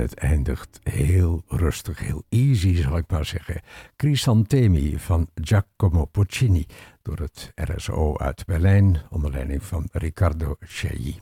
het 0.00 0.14
eindigt 0.14 0.80
heel 0.82 1.42
rustig, 1.46 1.98
heel 1.98 2.22
easy 2.28 2.74
zal 2.74 2.96
ik 2.96 3.10
maar 3.10 3.24
zeggen. 3.24 3.60
Crisantemi 3.96 4.98
van 4.98 5.28
Giacomo 5.34 6.04
Puccini 6.04 6.66
door 7.02 7.18
het 7.18 7.52
RSO 7.54 8.18
uit 8.18 8.46
Berlijn 8.46 8.98
onder 9.10 9.30
leiding 9.30 9.62
van 9.62 9.88
Riccardo 9.92 10.56
Chailly. 10.60 11.18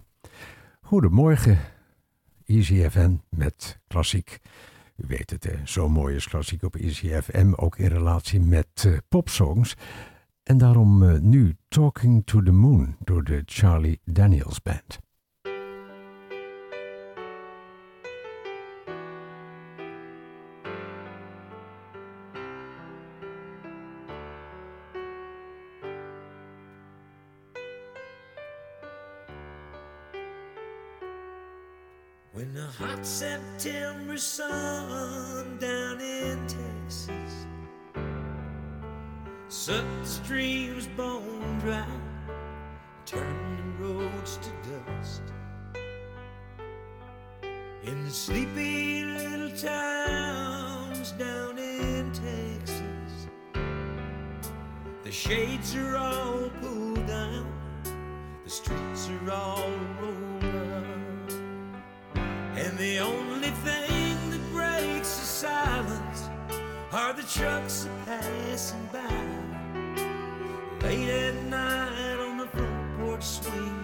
Goedemorgen, 0.81 1.59
Easy 2.47 2.89
FM 2.89 3.17
met 3.29 3.79
klassiek. 3.87 4.39
U 4.97 5.05
weet 5.07 5.31
het, 5.31 5.49
zo 5.65 5.89
mooi 5.89 6.17
is 6.17 6.29
klassiek 6.29 6.63
op 6.63 6.77
Easy 6.77 7.21
FM, 7.21 7.53
ook 7.57 7.79
in 7.79 7.89
relatie 7.89 8.41
met 8.41 8.85
uh, 8.87 8.97
popsongs. 9.09 9.75
En 10.43 10.59
daarom 10.59 11.03
uh, 11.03 11.19
nu 11.19 11.57
Talking 11.69 12.23
to 12.27 12.43
the 12.43 12.53
Moon 12.53 12.97
door 13.05 13.25
de 13.25 13.43
Charlie 13.45 14.01
Daniels 14.05 14.63
Band. 14.63 15.08
When 32.39 32.55
the 32.55 32.67
hot 32.67 33.05
September 33.05 34.17
sun 34.17 35.59
down 35.59 36.01
in 36.01 36.39
Texas 36.47 37.47
sucked 39.49 40.03
the 40.03 40.07
streams 40.07 40.87
bone 40.97 41.59
dry, 41.59 41.85
turned 43.07 43.59
the 43.59 43.83
roads 43.83 44.37
to 44.37 44.51
dust. 44.71 45.23
In 47.83 48.05
the 48.05 48.11
sleepy 48.11 49.03
little 49.03 49.51
towns 49.57 51.11
down 51.19 51.59
in 51.59 52.13
Texas, 52.13 53.27
the 55.03 55.11
shades 55.11 55.75
are 55.75 55.97
all 55.97 56.49
pulled 56.61 57.05
down, 57.09 57.53
the 58.45 58.51
streets 58.51 59.11
are 59.27 59.33
all 59.33 59.73
rolled 60.01 60.38
the 62.79 63.01
only 63.01 63.51
thing 63.67 64.31
that 64.31 64.53
breaks 64.53 65.19
the 65.19 65.27
silence 65.27 66.29
are 66.93 67.13
the 67.13 67.25
trucks 67.25 67.89
that 68.07 68.23
passing 68.23 68.89
by. 68.93 69.01
Late 70.87 71.09
at 71.09 71.35
night 71.47 72.19
on 72.21 72.39
the 72.39 72.47
front 72.47 72.99
porch 73.01 73.25
swing, 73.25 73.78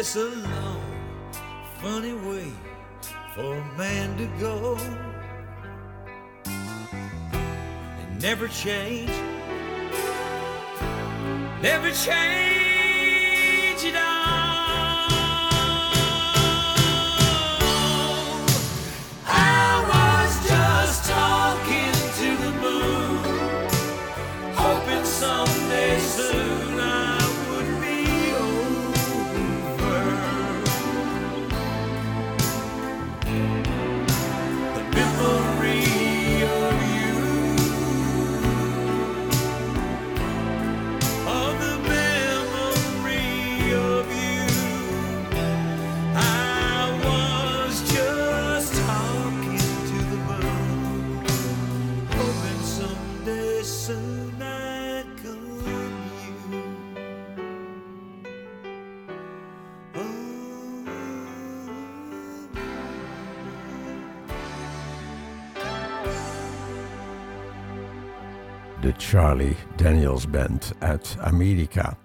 It's 0.00 0.14
a 0.14 0.26
long, 0.28 0.80
funny 1.82 2.12
way 2.12 2.52
for 3.34 3.56
a 3.56 3.64
man 3.76 4.16
to 4.18 4.26
go. 4.38 4.78
And 6.46 8.22
never 8.22 8.46
change, 8.46 9.10
never 11.60 11.90
change 11.90 12.38
Charlie 69.08 69.56
Daniels 69.76 70.30
Band 70.30 70.72
uit 70.78 71.16
Amerika. 71.20 71.96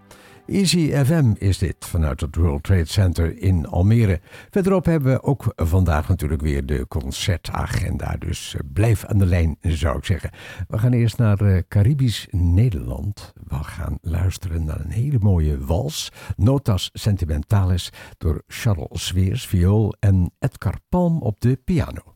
Easy 0.45 0.91
FM 1.05 1.33
is 1.37 1.57
dit 1.57 1.75
vanuit 1.79 2.21
het 2.21 2.35
World 2.35 2.63
Trade 2.63 2.85
Center 2.85 3.37
in 3.37 3.67
Almere. 3.67 4.19
Verderop 4.49 4.85
hebben 4.85 5.13
we 5.13 5.23
ook 5.23 5.53
vandaag 5.55 6.07
natuurlijk 6.07 6.41
weer 6.41 6.65
de 6.65 6.87
concertagenda. 6.87 8.15
Dus 8.19 8.55
eh, 8.55 8.59
blijf 8.73 9.05
aan 9.05 9.17
de 9.17 9.25
lijn, 9.25 9.57
zou 9.61 9.97
ik 9.97 10.05
zeggen. 10.05 10.29
We 10.67 10.77
gaan 10.77 10.93
eerst 10.93 11.17
naar 11.17 11.41
uh, 11.41 11.57
Caribisch 11.67 12.27
Nederland. 12.31 13.33
We 13.47 13.63
gaan 13.63 13.97
luisteren 14.01 14.65
naar 14.65 14.79
een 14.79 14.91
hele 14.91 15.19
mooie 15.19 15.65
wals. 15.65 16.11
Notas 16.35 16.89
Sentimentales 16.93 17.89
door 18.17 18.43
Charles 18.47 19.05
Sweers, 19.05 19.47
viool 19.47 19.95
en 19.99 20.31
Edgar 20.39 20.75
Palm 20.89 21.21
op 21.21 21.41
de 21.41 21.59
piano. 21.63 22.12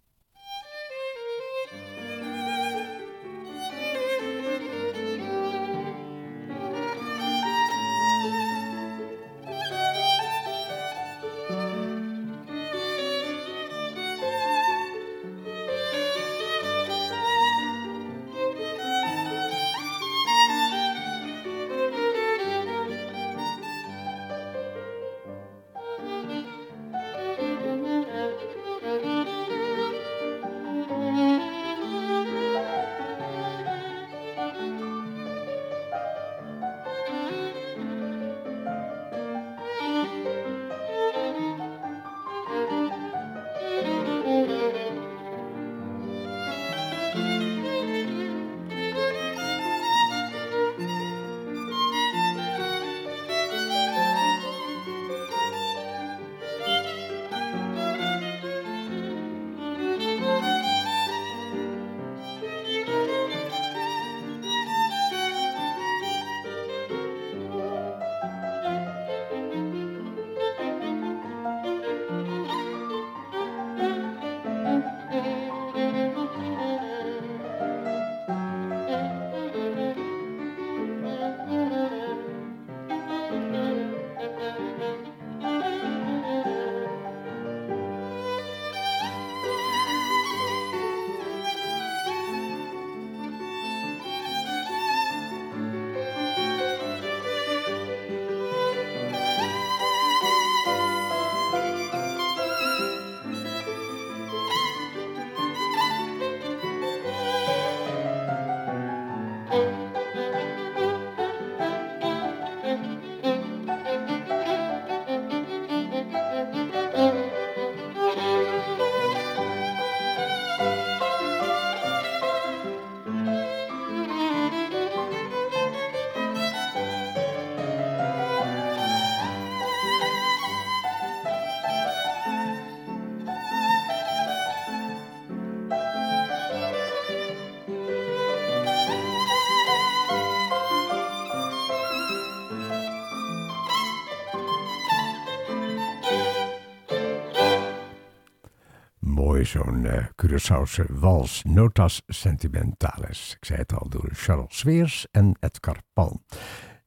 Zo'n 149.87 149.95
uh, 149.95 150.05
Curaçaose 150.15 150.85
wals, 150.89 151.43
Notas 151.43 152.01
Sentimentales. 152.07 153.35
Ik 153.39 153.45
zei 153.45 153.59
het 153.59 153.73
al, 153.73 153.89
door 153.89 154.09
Charles 154.13 154.57
Sweers 154.57 155.07
en 155.11 155.37
Edgar 155.39 155.77
Palm. 155.93 156.23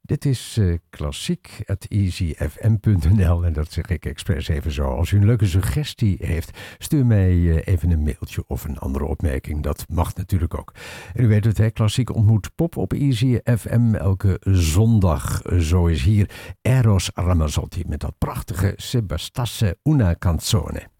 Dit 0.02 0.24
is 0.24 0.56
uh, 0.58 0.78
klassiek, 0.90 1.62
at 1.66 1.86
easyfm.nl 1.88 3.44
en 3.44 3.52
dat 3.52 3.72
zeg 3.72 3.86
ik 3.86 4.06
expres 4.06 4.48
even 4.48 4.72
zo. 4.72 4.84
Als 4.84 5.10
u 5.10 5.16
een 5.16 5.26
leuke 5.26 5.46
suggestie 5.46 6.16
heeft, 6.20 6.58
stuur 6.78 7.06
mij 7.06 7.32
uh, 7.32 7.60
even 7.64 7.90
een 7.90 8.02
mailtje 8.02 8.44
of 8.46 8.64
een 8.64 8.78
andere 8.78 9.04
opmerking. 9.04 9.62
Dat 9.62 9.84
mag 9.88 10.14
natuurlijk 10.14 10.58
ook. 10.58 10.74
En 11.14 11.24
u 11.24 11.28
weet 11.28 11.44
het, 11.44 11.58
hè, 11.58 11.70
klassiek 11.70 12.14
ontmoet 12.14 12.54
pop 12.54 12.76
op 12.76 12.92
Easy 12.92 13.38
FM 13.44 13.94
elke 13.94 14.40
zondag. 14.44 15.42
Zo 15.58 15.86
is 15.86 16.02
hier 16.02 16.30
Eros 16.62 17.10
Ramazzotti 17.14 17.82
met 17.86 18.00
dat 18.00 18.18
prachtige 18.18 18.72
Sebastasse 18.76 19.78
Una 19.82 20.14
Canzone. 20.18 20.99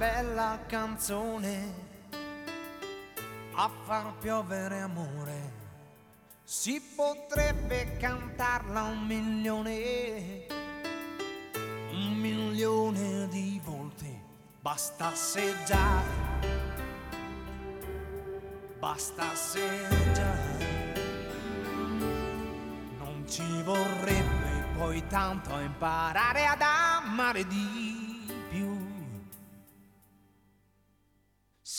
Bella 0.00 0.58
canzone 0.66 1.74
a 3.52 3.70
far 3.84 4.14
piovere 4.18 4.80
amore, 4.80 5.52
si 6.42 6.80
potrebbe 6.96 7.98
cantarla 7.98 8.84
un 8.84 9.04
milione, 9.04 10.46
un 11.90 12.14
milione 12.14 13.28
di 13.28 13.60
volte, 13.62 14.22
bastasse 14.62 15.54
già, 15.66 16.02
bastasse 18.78 19.86
già, 20.14 20.34
non 23.00 23.22
ci 23.28 23.62
vorrebbe 23.64 24.64
poi 24.78 25.06
tanto 25.08 25.58
imparare 25.58 26.46
ad 26.46 26.62
amare 26.62 27.46
Dio 27.46 27.89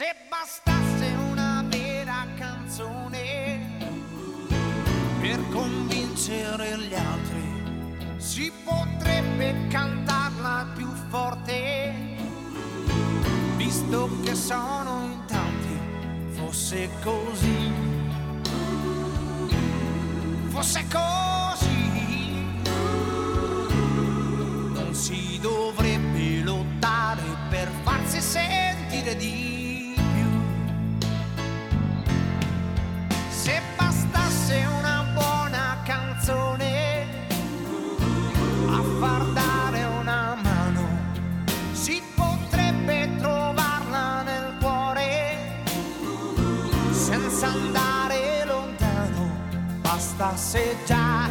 Se 0.01 0.15
bastasse 0.29 1.13
una 1.29 1.63
vera 1.67 2.25
canzone 2.35 3.69
per 5.19 5.39
convincere 5.51 6.75
gli 6.79 6.95
altri, 6.95 8.17
si 8.17 8.51
potrebbe 8.63 9.67
cantarla 9.69 10.71
più 10.75 10.87
forte, 11.09 11.93
visto 13.57 14.09
che 14.23 14.33
sono 14.33 15.03
in 15.03 15.23
tanti, 15.27 15.79
fosse 16.31 16.89
così, 17.03 17.71
fosse 20.47 20.83
così, 20.89 22.31
non 24.73 24.95
si 24.95 25.37
dovrebbe 25.39 26.41
lottare 26.41 27.21
per 27.51 27.69
farsi 27.83 28.19
sentire 28.19 29.15
di 29.15 29.60
già, 50.85 51.27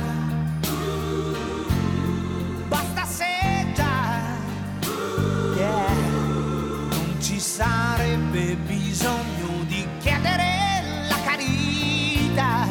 basta 2.66 3.04
se 3.04 3.72
già, 3.72 4.18
yeah. 5.54 5.86
non 6.90 7.16
ci 7.20 7.38
sarebbe 7.38 8.56
bisogno 8.56 9.62
di 9.68 9.86
chiedere 10.00 11.06
la 11.08 11.16
carità. 11.24 12.66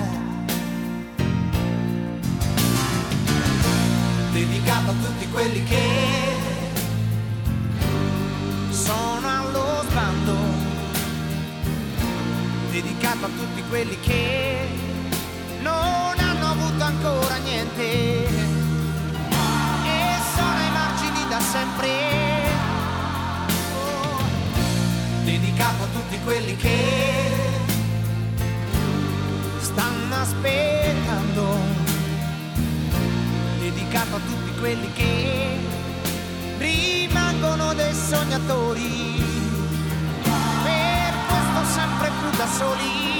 Dedicato 4.33 4.91
a 4.91 4.93
tutti 4.93 5.29
quelli 5.31 5.63
che 5.63 6.35
sono 8.71 9.25
allo 9.25 9.83
sbando 9.89 10.67
dedicato 12.71 13.25
a 13.25 13.29
tutti 13.29 13.63
quelli 13.69 13.97
che 14.01 14.67
non 15.61 16.08
ancora 17.01 17.37
niente 17.37 17.81
e 17.81 18.27
sono 20.35 20.57
ai 20.57 20.71
margini 20.71 21.27
da 21.29 21.39
sempre. 21.39 21.87
Oh, 23.73 24.21
dedicato 25.23 25.83
a 25.83 25.87
tutti 25.93 26.19
quelli 26.25 26.55
che 26.57 26.77
stanno 29.59 30.15
aspettando, 30.15 31.57
dedicato 33.59 34.15
a 34.15 34.19
tutti 34.19 34.59
quelli 34.59 34.91
che 34.93 35.57
rimangono 36.57 37.73
dei 37.75 37.93
sognatori 37.93 39.23
per 40.63 41.13
questo 41.27 41.73
sempre 41.73 42.09
più 42.19 42.37
da 42.37 42.47
soli. 42.47 43.18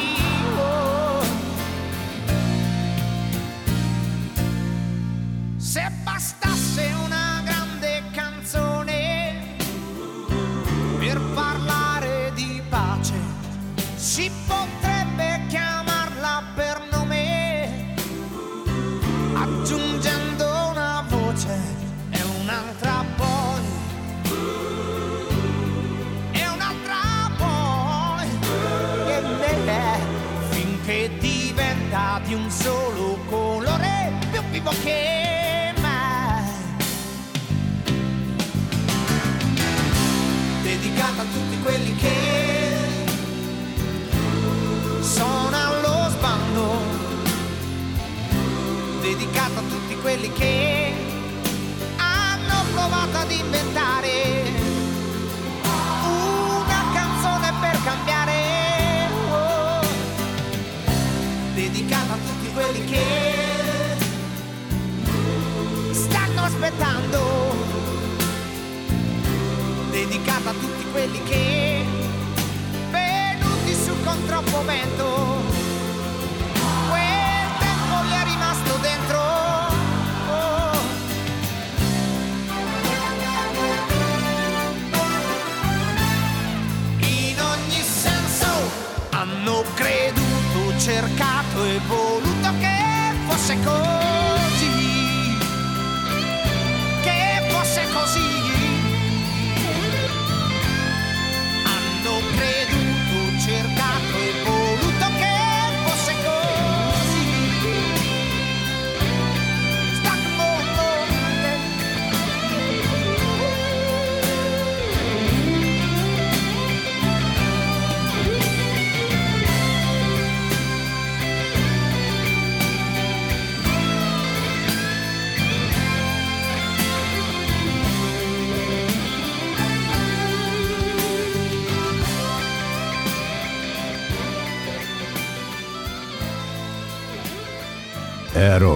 Mexico. 93.49 94.09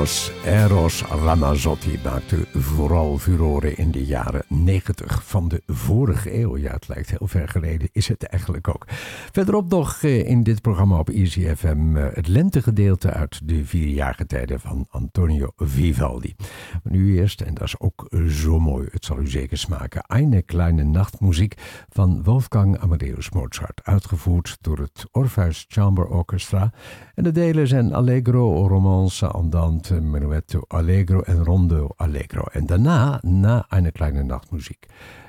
Eros, 0.04 0.32
Eros 0.46 1.02
Ramazzotti 1.02 2.00
maakte 2.04 2.46
vooral 2.54 3.18
furoren 3.18 3.78
in 3.78 3.92
de 3.92 4.06
jaren 4.06 4.44
90 4.48 5.24
van 5.26 5.48
de 5.48 5.62
vorige 5.68 6.40
eeuw. 6.40 6.58
Ja, 6.58 6.72
het 6.72 6.88
lijkt 6.88 7.10
heel 7.10 7.28
ver 7.28 7.50
geleden, 7.50 7.90
is 7.92 8.08
het 8.08 8.24
eigenlijk 8.24 8.68
ook. 8.68 8.86
Verderop 9.32 9.70
nog 9.70 10.04
eh, 10.04 10.30
in 10.30 10.44
dit 10.44 10.62
programma 10.62 11.00
op 11.00 11.10
Easy 11.10 11.56
FM 11.56 11.98
eh, 11.98 12.06
het 12.14 12.28
lentegedeelte 12.28 13.12
uit 13.12 13.48
de 13.48 13.66
vierjarige 13.66 14.26
tijden 14.26 14.60
van 14.60 14.88
Antonio 14.90 15.52
Vivaldi. 15.58 16.36
Maar 16.84 16.94
nu 16.94 17.18
eerst, 17.18 17.42
en 17.42 17.54
dat 17.54 17.64
is 17.64 17.80
ook 17.80 18.08
zo 18.28 18.60
mooi, 18.60 18.88
het 18.92 19.06
zal 19.06 19.20
u 19.20 19.28
zeker 19.28 19.58
smaken, 19.58 20.06
Eine 20.08 20.42
kleine 20.42 20.84
nachtmuziek 20.84 21.56
van 21.90 22.24
Wolfgang 22.24 22.78
Amadeus 22.78 23.30
Mozart, 23.30 23.82
uitgevoerd 23.84 24.58
door 24.62 24.78
het 24.78 25.06
Orpheus 25.12 25.66
Chamber 25.68 26.06
Orchestra. 26.06 26.72
En 27.14 27.24
de 27.24 27.32
delen 27.32 27.68
zijn 27.68 27.94
Allegro, 27.94 28.68
Romance, 28.68 29.28
Andante, 29.28 30.02
Menuetto, 30.02 30.62
Allegro 30.68 31.22
en 31.22 31.44
Rondo 31.44 31.90
Allegro. 31.96 32.44
En 32.52 32.66
daarna, 32.66 33.20
na 33.22 33.66
Eine 33.70 33.92
kleine 33.92 34.24
nachtmuziek, 34.24 34.86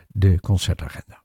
de 0.08 0.40
concertagenda. 0.40 1.23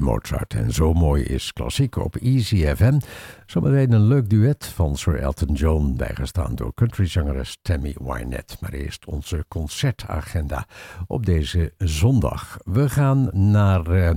Mozart. 0.00 0.54
En 0.54 0.72
zo 0.72 0.92
mooi 0.92 1.22
is 1.22 1.52
klassiek 1.52 1.96
op 1.96 2.16
Easy 2.16 2.74
FM. 2.74 2.98
Zometeen 3.46 3.92
een 3.92 4.06
leuk 4.06 4.28
duet 4.28 4.66
van 4.66 4.96
Sir 4.96 5.18
Elton 5.18 5.54
John, 5.54 5.94
bijgestaan 5.96 6.54
door 6.54 6.74
countryzangeres 6.74 7.58
Tammy 7.62 7.96
Wynette. 8.00 8.56
Maar 8.60 8.72
eerst 8.72 9.06
onze 9.06 9.44
concertagenda 9.48 10.66
op 11.06 11.26
deze 11.26 11.74
zondag. 11.78 12.58
We 12.64 12.88
gaan 12.88 13.30
naar 13.32 13.88
uh, 13.88 14.10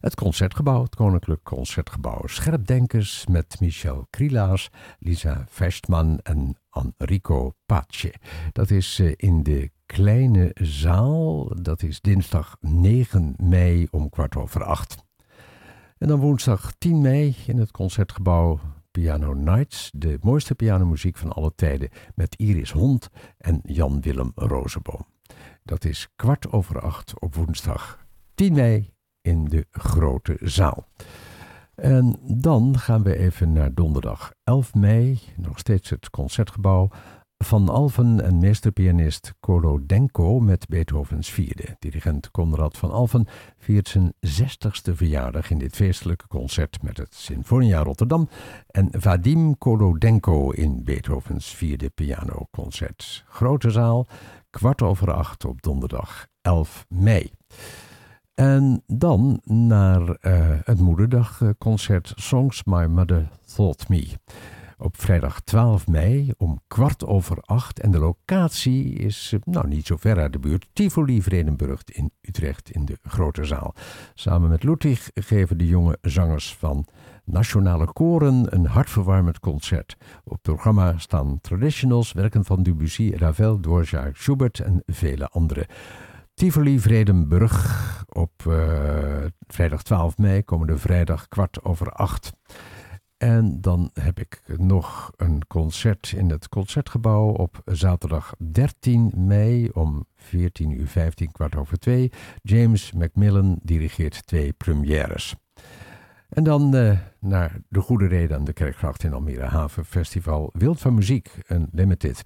het 0.00 0.14
Concertgebouw, 0.14 0.82
het 0.82 0.94
Koninklijk 0.94 1.42
Concertgebouw. 1.42 2.26
Scherpdenkers 2.26 3.26
met 3.26 3.56
Michel 3.60 4.06
Krielaas, 4.10 4.70
Lisa 4.98 5.44
Vestman 5.48 6.20
en 6.22 6.56
Enrico 6.70 7.54
Pace. 7.66 8.14
Dat 8.52 8.70
is 8.70 8.98
uh, 9.00 9.12
in 9.16 9.42
de 9.42 9.70
kleine 9.86 10.50
zaal. 10.54 11.52
Dat 11.62 11.82
is 11.82 12.00
dinsdag 12.00 12.56
9 12.60 13.34
mei 13.36 13.86
om 13.90 14.08
kwart 14.08 14.36
over 14.36 14.64
acht. 14.64 14.96
En 16.02 16.08
dan 16.08 16.20
woensdag 16.20 16.72
10 16.78 17.00
mei 17.00 17.36
in 17.46 17.58
het 17.58 17.70
concertgebouw 17.70 18.60
Piano 18.90 19.32
Nights. 19.32 19.90
De 19.94 20.18
mooiste 20.20 20.54
pianomuziek 20.54 21.16
van 21.16 21.32
alle 21.32 21.52
tijden 21.54 21.88
met 22.14 22.34
Iris 22.36 22.70
Hond 22.70 23.10
en 23.38 23.60
Jan-Willem 23.62 24.32
Rozenboom. 24.34 25.06
Dat 25.62 25.84
is 25.84 26.08
kwart 26.16 26.52
over 26.52 26.80
acht 26.80 27.20
op 27.20 27.34
woensdag 27.34 28.06
10 28.34 28.52
mei 28.52 28.92
in 29.20 29.44
de 29.44 29.66
grote 29.70 30.36
zaal. 30.40 30.86
En 31.74 32.18
dan 32.22 32.78
gaan 32.78 33.02
we 33.02 33.16
even 33.16 33.52
naar 33.52 33.74
donderdag 33.74 34.32
11 34.44 34.74
mei, 34.74 35.20
nog 35.36 35.58
steeds 35.58 35.90
het 35.90 36.10
concertgebouw. 36.10 36.90
Van 37.42 37.68
Alven 37.68 38.20
en 38.24 38.38
meesterpianist 38.38 39.34
Denko 39.86 40.40
met 40.40 40.68
Beethovens 40.68 41.30
vierde. 41.30 41.76
Dirigent 41.78 42.30
Conrad 42.30 42.78
van 42.78 42.90
Alven 42.90 43.26
viert 43.58 43.88
zijn 43.88 44.12
60ste 44.26 44.92
verjaardag 44.92 45.50
in 45.50 45.58
dit 45.58 45.76
feestelijke 45.76 46.26
concert 46.26 46.82
met 46.82 46.96
het 46.96 47.14
Sinfonia 47.14 47.82
Rotterdam 47.82 48.28
en 48.66 48.88
Vadim 48.90 49.58
Denko 49.98 50.50
in 50.50 50.84
Beethovens 50.84 51.54
vierde 51.54 51.90
pianoconcert. 51.90 53.24
Grote 53.28 53.70
zaal, 53.70 54.06
kwart 54.50 54.82
over 54.82 55.12
acht 55.12 55.44
op 55.44 55.62
donderdag 55.62 56.26
11 56.40 56.86
mei. 56.88 57.30
En 58.34 58.82
dan 58.86 59.40
naar 59.44 60.02
uh, 60.02 60.16
het 60.64 60.80
moederdagconcert 60.80 62.12
Songs 62.16 62.64
My 62.64 62.84
Mother 62.84 63.28
Thought 63.54 63.88
Me 63.88 64.08
op 64.82 65.00
vrijdag 65.00 65.40
12 65.40 65.86
mei 65.86 66.32
om 66.36 66.60
kwart 66.66 67.06
over 67.06 67.40
acht. 67.40 67.80
En 67.80 67.90
de 67.90 67.98
locatie 67.98 68.92
is, 68.92 69.30
eh, 69.34 69.40
nou 69.44 69.68
niet 69.68 69.86
zo 69.86 69.96
ver 69.96 70.18
uit 70.18 70.32
de 70.32 70.38
buurt, 70.38 70.68
Tivoli 70.72 71.22
Vredenburg 71.22 71.82
in 71.84 72.12
Utrecht 72.20 72.70
in 72.70 72.84
de 72.84 72.98
Grote 73.02 73.44
Zaal. 73.44 73.74
Samen 74.14 74.48
met 74.48 74.62
Ludwig 74.62 75.10
geven 75.14 75.58
de 75.58 75.66
jonge 75.66 75.98
zangers 76.00 76.54
van 76.54 76.86
Nationale 77.24 77.92
Koren 77.92 78.54
een 78.54 78.66
hartverwarmend 78.66 79.38
concert. 79.38 79.96
Op 80.24 80.32
het 80.32 80.42
programma 80.42 80.98
staan 80.98 81.40
traditionals, 81.40 82.12
werken 82.12 82.44
van 82.44 82.62
Debussy, 82.62 83.12
Ravel, 83.16 83.60
Dvorak, 83.60 84.16
Schubert 84.16 84.60
en 84.60 84.82
vele 84.86 85.28
anderen. 85.28 85.66
Tivoli 86.34 86.80
Vredenburg 86.80 88.04
op 88.08 88.32
uh, 88.48 88.54
vrijdag 89.46 89.82
12 89.82 90.18
mei, 90.18 90.42
komende 90.42 90.78
vrijdag 90.78 91.28
kwart 91.28 91.64
over 91.64 91.92
acht. 91.92 92.32
En 93.22 93.60
dan 93.60 93.90
heb 93.94 94.18
ik 94.18 94.42
nog 94.56 95.12
een 95.16 95.46
concert 95.46 96.12
in 96.16 96.30
het 96.30 96.48
Concertgebouw 96.48 97.28
op 97.28 97.62
zaterdag 97.64 98.34
13 98.52 99.12
mei 99.16 99.68
om 99.72 100.06
14 100.16 100.70
uur 100.70 100.86
15, 100.86 101.32
kwart 101.32 101.56
over 101.56 101.78
2. 101.78 102.12
James 102.42 102.92
Macmillan 102.92 103.58
dirigeert 103.62 104.26
twee 104.26 104.52
premières. 104.52 105.34
En 106.28 106.44
dan 106.44 106.76
uh, 106.76 106.98
naar 107.20 107.60
de 107.68 107.80
Goede 107.80 108.06
Reden 108.06 108.36
aan 108.36 108.44
de 108.44 108.52
Kerkgracht 108.52 109.04
in 109.04 109.12
Almere 109.12 109.44
Haven 109.46 109.84
Festival 109.84 110.50
Wild 110.52 110.80
van 110.80 110.94
Muziek, 110.94 111.30
een 111.46 111.68
limited. 111.72 112.24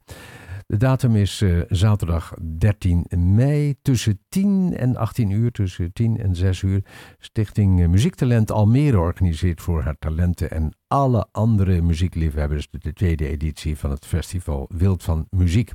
De 0.69 0.77
datum 0.77 1.17
is 1.17 1.41
uh, 1.41 1.63
zaterdag 1.69 2.35
13 2.59 3.07
mei 3.17 3.75
tussen 3.83 4.21
10 4.29 4.77
en 4.77 4.97
18 4.97 5.31
uur, 5.31 5.53
tussen 5.53 5.93
10 5.93 6.19
en 6.19 6.37
6 6.37 6.63
uur. 6.63 6.85
Stichting 7.19 7.81
uh, 7.81 7.89
Muziektalent 7.89 8.51
Almere 8.51 8.99
organiseert 8.99 9.61
voor 9.61 9.83
haar 9.83 9.99
talenten 9.99 10.51
en 10.51 10.73
alle 10.87 11.27
andere 11.33 11.83
muziekliefhebbers 11.83 12.69
de 12.71 12.93
tweede 12.93 13.29
editie 13.29 13.77
van 13.77 13.91
het 13.91 14.07
festival 14.07 14.69
Wild 14.75 15.03
van 15.03 15.27
Muziek. 15.31 15.73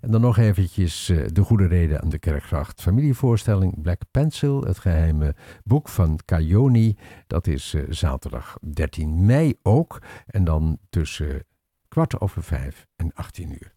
En 0.00 0.10
dan 0.10 0.20
nog 0.20 0.36
eventjes 0.38 1.08
uh, 1.08 1.26
de 1.32 1.42
goede 1.42 1.66
reden 1.66 2.02
aan 2.02 2.08
de 2.08 2.18
Kerkgracht. 2.18 2.82
Familievoorstelling 2.82 3.82
Black 3.82 4.00
Pencil, 4.10 4.62
het 4.62 4.78
geheime 4.78 5.34
boek 5.64 5.88
van 5.88 6.18
Cayoni. 6.24 6.96
Dat 7.26 7.46
is 7.46 7.74
zaterdag 7.88 8.56
13 8.72 9.24
mei 9.24 9.54
ook. 9.62 10.02
En 10.26 10.44
dan 10.44 10.78
tussen 10.90 11.44
kwart 11.88 12.20
over 12.20 12.42
vijf 12.42 12.86
en 12.96 13.10
18 13.14 13.50
uur. 13.50 13.72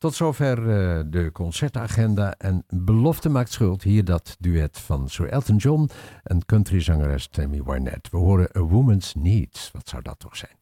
Tot 0.00 0.14
zover 0.14 0.58
uh, 0.58 1.00
de 1.06 1.30
concertagenda. 1.32 2.34
En 2.38 2.64
belofte 2.68 3.28
maakt 3.28 3.52
schuld. 3.52 3.82
Hier 3.82 4.04
dat 4.04 4.36
duet 4.38 4.78
van 4.78 5.08
Sir 5.08 5.28
Elton 5.28 5.56
John 5.56 5.90
en 6.22 6.44
countryzangeres 6.44 7.28
Tammy 7.28 7.62
Wynette. 7.62 8.10
We 8.10 8.16
horen 8.16 8.48
A 8.56 8.60
Woman's 8.60 9.14
Needs. 9.14 9.70
Wat 9.72 9.88
zou 9.88 10.02
dat 10.02 10.18
toch 10.18 10.36
zijn? 10.36 10.59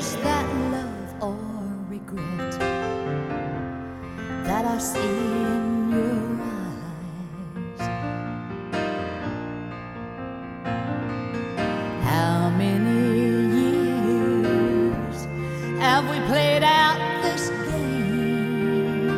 Is 0.00 0.16
that 0.24 0.46
love 0.72 1.22
or 1.22 1.36
regret 1.90 2.58
that 4.46 4.64
I 4.64 4.78
see 4.78 4.98
in 4.98 5.90
your 5.92 6.40
eyes? 6.56 7.80
How 12.02 12.48
many 12.56 13.00
years 14.40 15.18
have 15.78 16.08
we 16.08 16.18
played 16.28 16.62
out 16.62 16.98
this 17.22 17.50
game? 17.50 19.10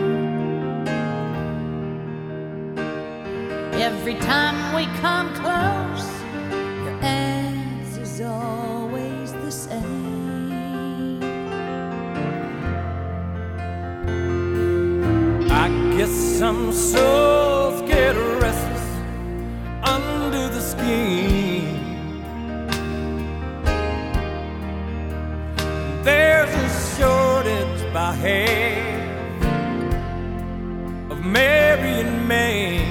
Every 3.74 4.16
time 4.16 4.74
we 4.74 4.86
come 4.98 5.31
some 16.52 16.72
souls 16.72 17.80
get 17.88 18.14
restless 18.44 18.86
under 19.82 20.44
the 20.56 20.60
skin. 20.60 21.64
There's 26.04 26.52
a 26.66 26.68
shortage 26.94 27.82
by 27.94 28.12
half 28.24 29.42
of 31.12 31.24
marrying 31.24 32.28
men. 32.28 32.84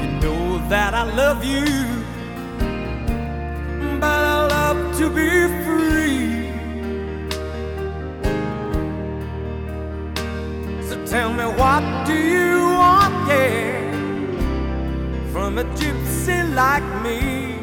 You 0.00 0.08
know 0.22 0.66
that 0.70 0.94
I 0.94 1.04
love 1.22 1.44
you, 1.44 1.66
but 4.00 4.22
I 4.36 4.46
love 4.56 4.96
to 4.98 5.10
be 5.10 5.30
free. 5.64 6.43
Tell 11.14 11.32
me 11.32 11.44
what 11.44 11.84
do 12.08 12.12
you 12.12 12.58
want, 12.80 13.28
yeah, 13.28 13.88
from 15.30 15.58
a 15.58 15.64
gypsy 15.78 16.38
like 16.56 16.82
me? 17.04 17.54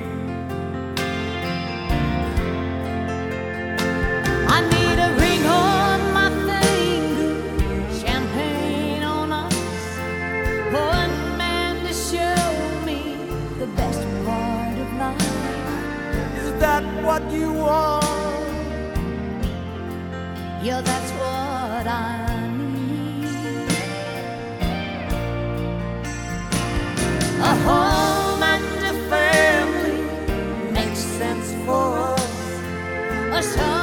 I 4.55 4.57
need 4.73 4.97
a 5.07 5.11
ring 5.19 5.45
on 5.45 5.99
my 6.13 6.29
finger, 6.47 7.35
champagne 7.99 9.03
on 9.03 9.33
us, 9.33 9.53
one 10.71 11.13
man 11.37 11.83
to 11.85 11.93
show 11.93 12.45
me 12.85 13.17
the 13.59 13.67
best 13.75 14.07
part 14.25 14.77
of 14.79 14.89
life. 14.95 16.37
Is 16.37 16.53
that 16.61 16.83
what 17.03 17.29
you 17.29 17.51
want? 17.51 18.05
Yeah, 20.63 20.79
that's 20.79 21.11
what 21.19 21.85
I 21.85 22.20
first 33.41 33.57
time. 33.57 33.80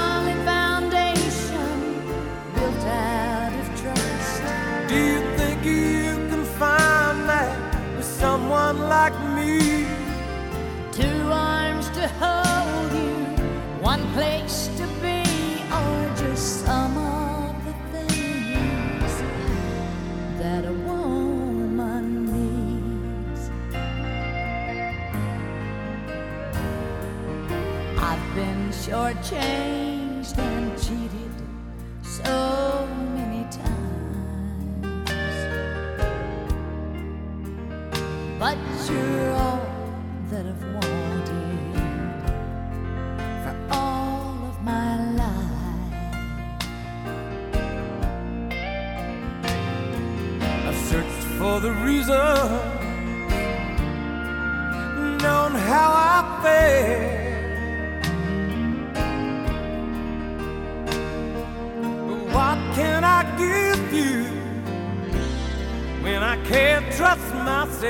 Been 29.08 29.22
shortchanged 29.22 30.38
and 30.38 30.78
cheated 30.78 31.32
so 32.02 32.86
many 33.14 33.44
times, 33.50 35.04
but 38.38 38.58
you're 38.90 39.32
all 39.32 39.60
that 40.30 40.46
I've 40.46 40.64
wanted 40.74 41.74
for 43.44 43.56
all 43.70 44.48
of 44.48 44.62
my 44.62 44.96
life. 45.12 45.94
I've 50.66 50.80
searched 50.90 51.24
for 51.38 51.60
the 51.60 51.72
reason, 51.72 52.14
known 55.18 55.52
how 55.52 55.97
you 63.98 64.24
when 66.04 66.22
I 66.22 66.36
can't 66.44 66.86
trust 66.98 67.28
myself? 67.34 67.84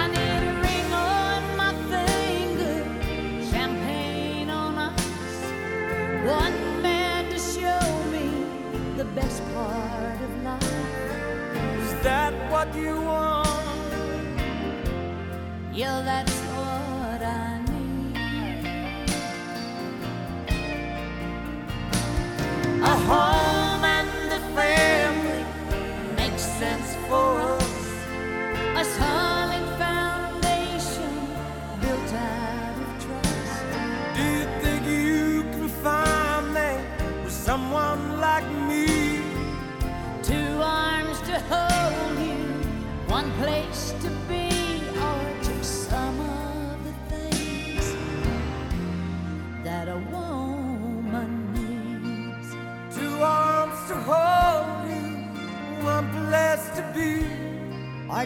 I 0.00 0.04
need 0.16 0.42
a 0.50 0.54
ring 0.66 0.88
on 0.92 1.42
my 1.62 1.72
finger, 1.90 2.76
champagne 3.50 4.50
on 4.50 4.72
us, 4.88 5.06
one 6.40 6.58
man 6.82 7.30
to 7.32 7.38
show 7.38 7.86
me 8.14 8.26
the 8.96 9.06
best 9.18 9.38
part 9.54 10.18
of 10.26 10.30
life. 10.42 11.82
Is 11.82 11.92
that 12.02 12.32
what 12.50 12.68
you 12.74 12.94
want? 13.00 13.46
Yeah, 15.72 16.00
that's 16.02 16.35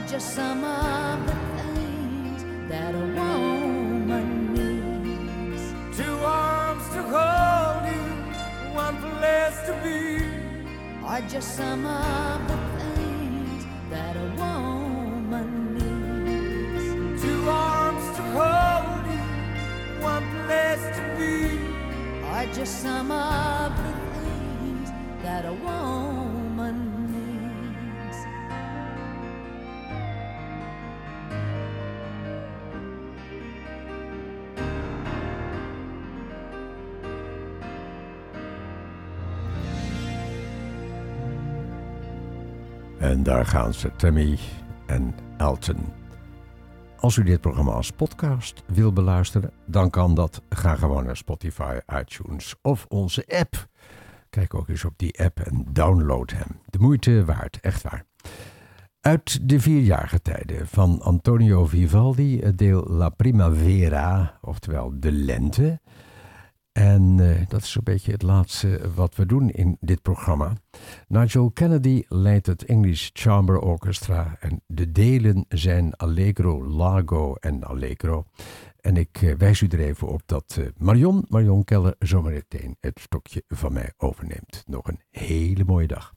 Are 0.00 0.06
just 0.06 0.34
some 0.34 0.64
of 0.64 1.26
the 1.26 1.34
things 1.62 2.44
that 2.70 2.94
a 2.94 2.98
woman 2.98 4.54
needs. 4.54 5.62
Two 5.94 6.16
arms 6.24 6.88
to 6.94 7.02
hold 7.02 7.84
you, 7.92 8.04
one 8.74 8.96
place 8.96 9.60
to 9.66 9.72
be. 9.84 10.24
Are 11.04 11.20
just 11.28 11.54
some 11.54 11.84
of 11.84 12.48
the 12.48 12.56
things 12.80 13.66
that 13.90 14.16
a 14.16 14.28
woman 14.40 15.74
needs. 15.74 17.22
Two 17.22 17.50
arms 17.50 18.16
to 18.16 18.22
hold 18.38 19.04
you, 19.06 19.22
one 20.02 20.24
place 20.46 20.84
to 20.96 21.02
be. 21.18 22.24
Are 22.24 22.46
just 22.54 22.80
some 22.80 23.10
of 23.10 23.76
the 23.76 23.92
things 24.18 24.90
that 25.22 25.44
a 25.44 25.52
woman 25.52 26.09
En 43.00 43.22
daar 43.22 43.46
gaan 43.46 43.74
ze, 43.74 43.90
Tammy 43.96 44.38
en 44.86 45.14
Elton. 45.36 45.78
Als 46.98 47.16
u 47.16 47.22
dit 47.22 47.40
programma 47.40 47.72
als 47.72 47.90
podcast 47.90 48.62
wil 48.66 48.92
beluisteren, 48.92 49.50
dan 49.66 49.90
kan 49.90 50.14
dat. 50.14 50.42
Ga 50.48 50.74
gewoon 50.74 51.04
naar 51.04 51.16
Spotify, 51.16 51.78
iTunes 52.00 52.54
of 52.62 52.86
onze 52.88 53.24
app. 53.26 53.68
Kijk 54.30 54.54
ook 54.54 54.68
eens 54.68 54.84
op 54.84 54.92
die 54.96 55.20
app 55.24 55.40
en 55.40 55.66
download 55.70 56.30
hem. 56.30 56.60
De 56.66 56.78
moeite 56.78 57.24
waard, 57.24 57.60
echt 57.60 57.82
waar. 57.82 58.04
Uit 59.00 59.48
de 59.48 59.60
vierjarige 59.60 60.22
tijden 60.22 60.66
van 60.66 61.00
Antonio 61.02 61.66
Vivaldi, 61.66 62.40
het 62.40 62.58
deel 62.58 62.86
La 62.88 63.08
Primavera, 63.08 64.38
oftewel 64.40 64.92
de 64.94 65.12
lente. 65.12 65.80
En 66.72 67.20
eh, 67.20 67.48
dat 67.48 67.62
is 67.62 67.74
een 67.74 67.84
beetje 67.84 68.12
het 68.12 68.22
laatste 68.22 68.90
wat 68.94 69.14
we 69.16 69.26
doen 69.26 69.50
in 69.50 69.76
dit 69.80 70.02
programma. 70.02 70.52
Nigel 71.08 71.50
Kennedy 71.50 72.04
leidt 72.08 72.46
het 72.46 72.64
English 72.64 73.10
Chamber 73.12 73.58
Orchestra 73.58 74.36
en 74.40 74.62
de 74.66 74.92
delen 74.92 75.44
zijn 75.48 75.94
Allegro, 75.94 76.68
Largo 76.68 77.34
en 77.34 77.64
Allegro. 77.64 78.24
En 78.80 78.96
ik 78.96 79.22
eh, 79.22 79.34
wijs 79.34 79.60
u 79.60 79.66
er 79.66 79.80
even 79.80 80.08
op 80.08 80.22
dat 80.26 80.56
eh, 80.58 80.66
Marion, 80.76 81.24
Marion 81.28 81.64
Keller, 81.64 81.94
zometeen 81.98 82.76
het 82.80 83.00
stokje 83.00 83.44
van 83.48 83.72
mij 83.72 83.92
overneemt. 83.96 84.62
Nog 84.66 84.88
een 84.88 85.00
hele 85.10 85.64
mooie 85.64 85.86
dag. 85.86 86.14